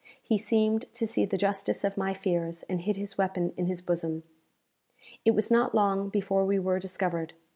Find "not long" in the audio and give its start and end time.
5.51-6.09